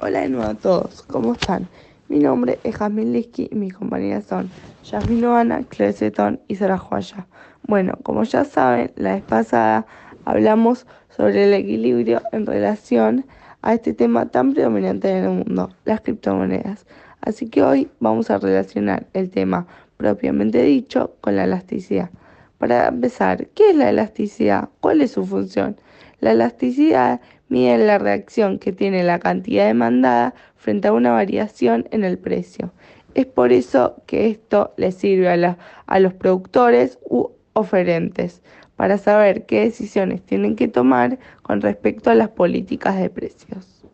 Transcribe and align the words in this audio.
Hola 0.00 0.20
de 0.20 0.28
nuevo 0.28 0.50
a 0.50 0.54
todos, 0.54 1.02
¿cómo 1.02 1.34
están? 1.34 1.68
Mi 2.08 2.18
nombre 2.18 2.58
es 2.64 2.76
Jasmine 2.76 3.12
Liski 3.12 3.48
y 3.52 3.54
mis 3.54 3.74
compañeras 3.74 4.24
son 4.24 4.50
Yasmin 4.84 5.24
Oana, 5.24 5.62
Claire 5.68 5.92
Cetón 5.92 6.40
y 6.48 6.56
Sara 6.56 6.76
Joya. 6.76 7.26
Bueno, 7.66 7.96
como 8.02 8.24
ya 8.24 8.44
saben, 8.44 8.92
la 8.96 9.14
vez 9.14 9.22
pasada 9.22 9.86
hablamos 10.24 10.86
sobre 11.08 11.44
el 11.44 11.54
equilibrio 11.54 12.20
en 12.32 12.46
relación 12.46 13.26
a 13.62 13.74
este 13.74 13.92
tema 13.92 14.26
tan 14.26 14.54
predominante 14.54 15.10
en 15.10 15.24
el 15.24 15.30
mundo, 15.30 15.70
las 15.84 16.00
criptomonedas. 16.00 16.86
Así 17.20 17.48
que 17.48 17.62
hoy 17.62 17.88
vamos 18.00 18.30
a 18.30 18.38
relacionar 18.38 19.06
el 19.12 19.30
tema 19.30 19.66
propiamente 19.96 20.62
dicho 20.62 21.14
con 21.20 21.36
la 21.36 21.44
elasticidad. 21.44 22.10
Para 22.58 22.88
empezar, 22.88 23.46
¿qué 23.48 23.70
es 23.70 23.76
la 23.76 23.90
elasticidad? 23.90 24.68
¿Cuál 24.80 25.00
es 25.00 25.12
su 25.12 25.24
función? 25.24 25.76
La 26.20 26.32
elasticidad 26.32 27.20
mide 27.52 27.76
la 27.76 27.98
reacción 27.98 28.58
que 28.58 28.72
tiene 28.72 29.02
la 29.02 29.18
cantidad 29.18 29.66
demandada 29.66 30.34
frente 30.56 30.88
a 30.88 30.92
una 30.94 31.12
variación 31.12 31.86
en 31.90 32.02
el 32.02 32.18
precio. 32.18 32.72
Es 33.14 33.26
por 33.26 33.52
eso 33.52 34.02
que 34.06 34.30
esto 34.30 34.72
le 34.78 34.90
sirve 34.90 35.28
a, 35.28 35.58
a 35.86 36.00
los 36.00 36.14
productores 36.14 36.98
u 37.04 37.28
oferentes 37.52 38.42
para 38.74 38.96
saber 38.96 39.44
qué 39.44 39.60
decisiones 39.60 40.22
tienen 40.22 40.56
que 40.56 40.66
tomar 40.66 41.18
con 41.42 41.60
respecto 41.60 42.08
a 42.08 42.14
las 42.14 42.30
políticas 42.30 42.96
de 42.96 43.10
precios. 43.10 43.84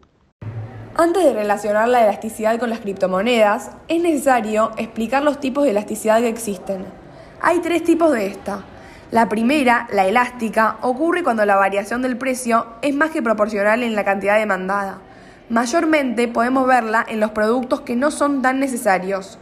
Antes 0.94 1.24
de 1.24 1.32
relacionar 1.32 1.88
la 1.88 2.04
elasticidad 2.04 2.60
con 2.60 2.70
las 2.70 2.78
criptomonedas, 2.78 3.72
es 3.88 4.00
necesario 4.00 4.70
explicar 4.78 5.24
los 5.24 5.40
tipos 5.40 5.64
de 5.64 5.70
elasticidad 5.70 6.20
que 6.20 6.28
existen. 6.28 6.84
Hay 7.40 7.58
tres 7.58 7.82
tipos 7.82 8.12
de 8.12 8.28
esta. 8.28 8.64
La 9.10 9.30
primera, 9.30 9.88
la 9.90 10.06
elástica, 10.06 10.76
ocurre 10.82 11.22
cuando 11.22 11.46
la 11.46 11.56
variación 11.56 12.02
del 12.02 12.18
precio 12.18 12.66
es 12.82 12.94
más 12.94 13.10
que 13.10 13.22
proporcional 13.22 13.82
en 13.82 13.94
la 13.94 14.04
cantidad 14.04 14.36
demandada. 14.36 14.98
Mayormente 15.48 16.28
podemos 16.28 16.66
verla 16.66 17.06
en 17.08 17.18
los 17.18 17.30
productos 17.30 17.80
que 17.80 17.96
no 17.96 18.10
son 18.10 18.42
tan 18.42 18.60
necesarios. 18.60 19.38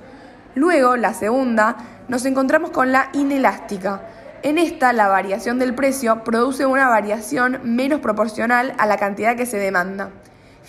Luego, 0.54 0.94
la 0.94 1.14
segunda, 1.14 1.78
nos 2.06 2.24
encontramos 2.26 2.70
con 2.70 2.92
la 2.92 3.10
inelástica. 3.12 4.02
En 4.44 4.56
esta, 4.56 4.92
la 4.92 5.08
variación 5.08 5.58
del 5.58 5.74
precio 5.74 6.22
produce 6.22 6.64
una 6.64 6.88
variación 6.88 7.58
menos 7.64 7.98
proporcional 7.98 8.72
a 8.78 8.86
la 8.86 8.98
cantidad 8.98 9.34
que 9.34 9.46
se 9.46 9.58
demanda. 9.58 10.10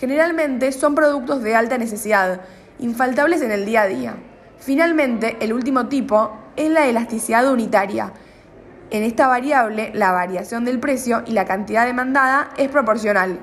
Generalmente 0.00 0.72
son 0.72 0.96
productos 0.96 1.44
de 1.44 1.54
alta 1.54 1.78
necesidad, 1.78 2.40
infaltables 2.80 3.42
en 3.42 3.52
el 3.52 3.64
día 3.64 3.82
a 3.82 3.86
día. 3.86 4.16
Finalmente, 4.58 5.36
el 5.38 5.52
último 5.52 5.86
tipo 5.86 6.36
es 6.56 6.68
la 6.68 6.88
elasticidad 6.88 7.48
unitaria. 7.48 8.12
En 8.90 9.02
esta 9.02 9.28
variable, 9.28 9.90
la 9.92 10.12
variación 10.12 10.64
del 10.64 10.80
precio 10.80 11.22
y 11.26 11.32
la 11.32 11.44
cantidad 11.44 11.84
demandada 11.84 12.48
es 12.56 12.70
proporcional, 12.70 13.38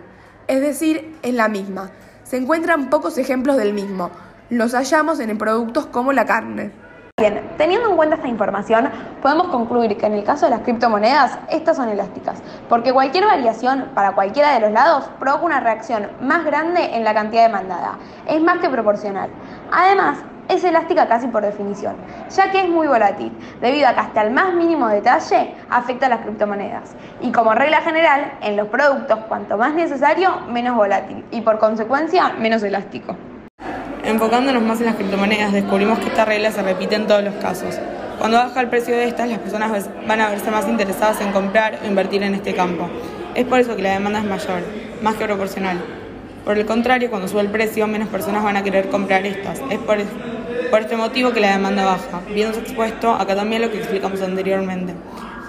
es 0.48 0.60
decir, 0.60 1.16
es 1.22 1.36
la 1.36 1.50
misma. 1.50 1.92
Se 2.24 2.38
encuentran 2.38 2.90
pocos 2.90 3.20
ejemplos 3.20 3.56
del 3.56 3.72
mismo. 3.72 4.10
Los 4.50 4.74
hallamos 4.74 5.20
en 5.20 5.38
productos 5.38 5.86
como 5.86 6.14
la 6.14 6.26
carne. 6.26 6.72
Bien, 7.20 7.48
teniendo 7.60 7.92
en 7.92 7.96
cuenta 7.96 8.16
esta 8.16 8.28
información, 8.28 8.90
podemos 9.22 9.50
concluir 9.50 9.96
que 9.98 10.08
en 10.08 10.14
el 10.14 10.24
caso 10.24 10.48
de 10.48 10.50
las 10.50 10.62
criptomonedas, 10.62 11.38
estas 11.52 11.78
son 11.78 11.90
elásticas, 11.90 12.42
porque 12.68 12.92
cualquier 12.92 13.26
variación 13.26 13.92
para 13.94 14.16
cualquiera 14.16 14.52
de 14.56 14.62
los 14.62 14.72
lados 14.72 15.08
provoca 15.20 15.46
una 15.46 15.60
reacción 15.60 16.10
más 16.22 16.44
grande 16.44 16.96
en 16.96 17.04
la 17.04 17.14
cantidad 17.14 17.46
demandada. 17.46 18.00
Es 18.28 18.42
más 18.42 18.58
que 18.58 18.70
proporcional. 18.70 19.30
Además, 19.72 20.18
es 20.50 20.64
elástica 20.64 21.08
casi 21.08 21.28
por 21.28 21.44
definición, 21.44 21.96
ya 22.30 22.52
que 22.52 22.62
es 22.62 22.70
muy 22.70 22.88
volátil, 22.88 23.32
debido 23.62 23.88
a 23.88 23.94
que 23.94 24.00
hasta 24.00 24.22
el 24.22 24.32
más 24.32 24.54
mínimo 24.54 24.88
detalle 24.88 25.54
afecta 25.70 26.06
a 26.06 26.10
las 26.10 26.22
criptomonedas. 26.22 26.96
Y 27.22 27.32
como 27.32 27.54
regla 27.54 27.82
general, 27.82 28.34
en 28.42 28.56
los 28.56 28.68
productos, 28.68 29.20
cuanto 29.28 29.58
más 29.58 29.74
necesario, 29.74 30.42
menos 30.50 30.76
volátil 30.76 31.26
y 31.32 31.42
por 31.42 31.60
consecuencia 31.60 32.34
menos 32.40 32.64
elástico. 32.64 33.16
Enfocándonos 34.04 34.62
más 34.62 34.80
en 34.82 34.86
las 34.86 34.96
criptomonedas, 34.96 35.52
descubrimos 35.52 35.98
que 36.00 36.08
esta 36.08 36.26
regla 36.26 36.52
se 36.52 36.62
repite 36.62 36.96
en 36.96 37.08
todos 37.08 37.24
los 37.24 37.34
casos. 37.36 37.80
Cuando 38.20 38.38
baja 38.38 38.62
el 38.62 38.70
precio 38.70 38.96
de 38.96 39.06
estas, 39.08 39.28
las 39.28 39.40
personas 39.40 39.90
van 40.08 40.22
a 40.22 40.30
verse 40.30 40.52
más 40.52 40.68
interesadas 40.68 41.20
en 41.22 41.32
comprar 41.32 41.80
o 41.84 41.88
invertir 41.88 42.24
en 42.24 42.36
este 42.36 42.54
campo. 42.54 42.88
Es 43.34 43.46
por 43.46 43.60
eso 43.60 43.76
que 43.76 43.82
la 43.82 43.94
demanda 43.94 44.20
es 44.20 44.26
mayor, 44.26 44.62
más 45.02 45.16
que 45.16 45.26
proporcional. 45.26 45.84
Por 46.46 46.58
el 46.58 46.66
contrario, 46.68 47.10
cuando 47.10 47.28
sube 47.28 47.42
el 47.42 47.50
precio, 47.50 47.88
menos 47.88 48.08
personas 48.08 48.44
van 48.44 48.56
a 48.56 48.64
querer 48.64 48.90
comprar 48.90 49.26
estas. 49.26 49.60
Es 49.72 49.80
por, 49.80 49.98
por 50.70 50.82
este 50.82 50.96
motivo 50.96 51.32
que 51.32 51.40
la 51.40 51.52
demanda 51.52 51.86
baja, 51.86 52.22
viéndose 52.34 52.62
expuesto 52.62 53.14
acá 53.14 53.36
también 53.36 53.62
lo 53.62 53.72
que 53.72 53.78
explicamos 53.78 54.22
anteriormente. 54.22 54.94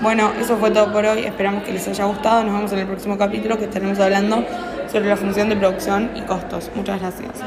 Bueno, 0.00 0.32
eso 0.38 0.56
fue 0.58 0.70
todo 0.70 0.92
por 0.92 1.04
hoy. 1.06 1.24
Esperamos 1.24 1.64
que 1.64 1.72
les 1.72 1.86
haya 1.88 2.04
gustado. 2.04 2.44
Nos 2.44 2.52
vemos 2.52 2.72
en 2.72 2.78
el 2.80 2.86
próximo 2.86 3.16
capítulo 3.16 3.56
que 3.56 3.64
estaremos 3.64 3.98
hablando 3.98 4.44
sobre 4.90 5.08
la 5.08 5.16
función 5.16 5.48
de 5.48 5.56
producción 5.56 6.10
y 6.14 6.20
costos. 6.22 6.70
Muchas 6.74 7.00
gracias. 7.00 7.40